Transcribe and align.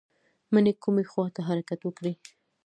مڼې 0.53 0.73
کومې 0.83 1.03
خواته 1.11 1.41
حرکت 1.49 1.79
وکړي؟ 1.83 2.13